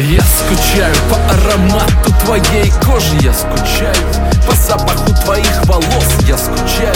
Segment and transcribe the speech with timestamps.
[0.00, 3.94] Я скучаю по аромату твоей кожи Я скучаю
[4.46, 6.94] по запаху твоих волос Я скучаю,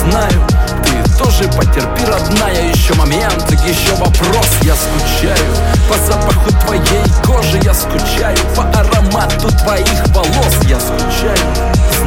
[0.00, 0.42] знаю,
[0.82, 4.48] ты тоже потерпи, родная Еще момент, еще вопрос.
[4.62, 5.54] Я скучаю
[5.88, 10.56] по запаху твоей кожи Я скучаю по аромату твоих волос.
[10.64, 11.38] Я скучаю,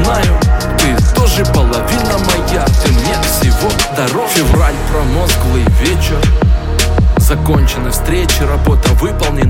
[0.04, 0.38] знаю,
[0.78, 4.34] ты тоже половина моя Ты мне всего дороже.
[4.34, 6.20] Февраль промозглый вечер
[7.18, 9.45] Закончены встречи, работа выполнена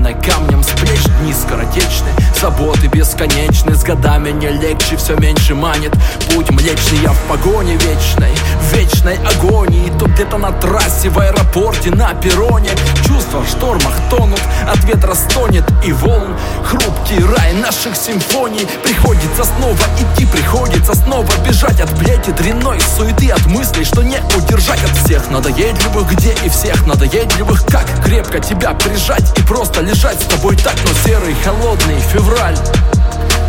[3.06, 5.92] бесконечны С годами не легче, все меньше манит.
[6.30, 9.92] Путь млечный, я в погоне вечной В вечной агонии.
[9.98, 12.70] То где-то на трассе, в аэропорте, на перроне.
[13.06, 16.34] Чувства в штормах тонут, от ветра стонет и волн.
[16.64, 18.66] Хрупкий рай наших симфоний.
[18.82, 24.82] Приходится снова идти, приходится снова бежать От плети дрянной суеты, от мыслей, что не удержать
[24.82, 27.64] От всех надоедливых где и всех надоедливых.
[27.66, 32.56] Как крепко тебя прижать и просто лежать с тобой так Но серый холодный февраль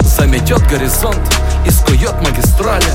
[0.01, 1.19] Заметет горизонт
[1.65, 2.85] и скует магистрали.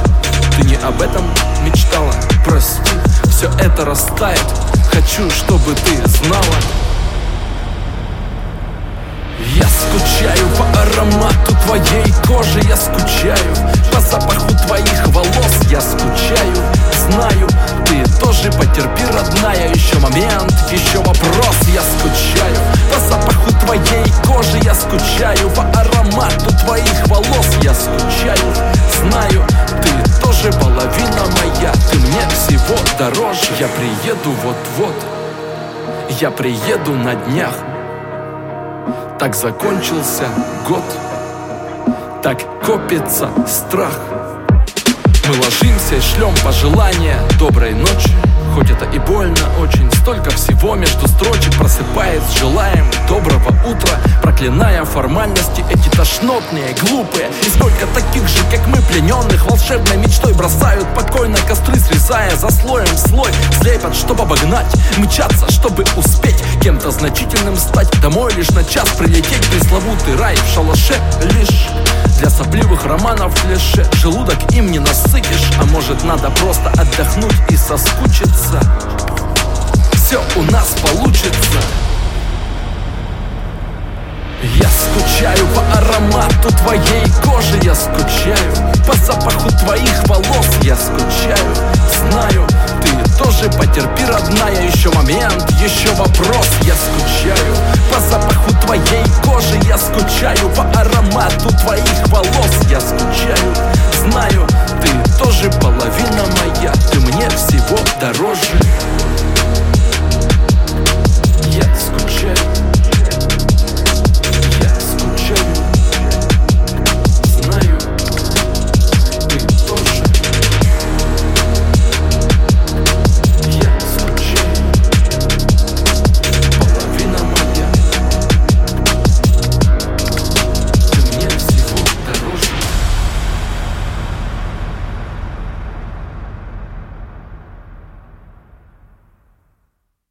[0.57, 1.25] Ты не об этом
[1.65, 2.93] мечтала, прости.
[3.31, 4.45] Все это растает,
[4.91, 6.57] хочу, чтобы ты знала.
[9.55, 13.55] Я скучаю по аромату твоей кожи Я скучаю
[13.93, 16.57] по запаху твоих волос Я скучаю,
[17.09, 17.49] знаю,
[17.85, 21.57] ты тоже потерпи, родная Еще момент, еще вопрос.
[21.75, 22.57] Я скучаю
[22.93, 24.92] по запаху твоей кожи Я скучаю
[33.03, 33.41] дороже.
[33.59, 34.95] Я приеду вот-вот.
[36.21, 37.55] Я приеду на днях.
[39.19, 40.25] Так закончился
[40.69, 40.85] год,
[42.23, 43.99] так копится страх.
[45.27, 48.15] Мы ложимся и шлем пожелания доброй ночи.
[48.55, 53.97] Хоть это и больно очень Столько всего между строчек просыпается Желаем доброго утра.
[54.21, 57.31] Проклиная формальности эти тошнотные, глупые.
[57.47, 62.97] И сколько таких же, как мы, плененных Волшебной мечтой бросают покойно костры Срезая за слоем
[62.97, 63.31] слой.
[63.61, 64.67] Слепят, чтобы обогнать
[64.99, 67.89] Мчаться, чтобы успеть Кем-то значительным стать.
[68.03, 70.97] Домой лишь на час прилететь Пресловутый рай в шалаше
[71.39, 71.69] лишь.
[72.19, 75.53] Для сопливых романов клише Желудок им не насытишь.
[75.61, 78.61] А может надо просто отдохнуть и соскучиться
[80.37, 81.59] у нас получится.
[84.55, 88.53] Я скучаю по аромату твоей кожи Я скучаю
[88.85, 91.55] по запаху твоих волос Я скучаю,
[91.97, 92.45] знаю,
[92.83, 96.49] ты тоже потерпи, родная Еще момент, еще вопрос.
[96.63, 97.55] Я скучаю
[97.93, 102.67] по запаху твоей кожи Я скучаю по аромату твоих волос.
[102.69, 103.55] Я скучаю,
[104.01, 104.47] знаю,
[104.83, 106.42] ты тоже половина моя